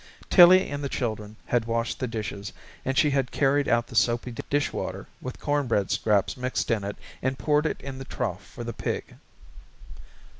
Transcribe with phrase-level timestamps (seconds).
[0.31, 2.53] Tillie and the children had washed the dishes,
[2.83, 7.37] and she had carried out the soapy dishwater with cornbread scraps mixed in it and
[7.37, 9.17] poured it in the trough for the pig.